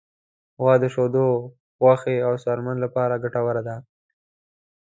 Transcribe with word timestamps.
غوا 0.59 0.75
د 0.81 0.85
شیدو، 0.93 1.27
غوښې، 1.81 2.15
او 2.27 2.33
څرمن 2.43 2.77
لپاره 2.85 3.21
ګټوره 3.23 3.61
ده. 3.67 3.75